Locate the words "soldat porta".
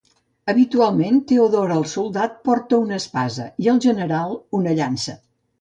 1.93-2.81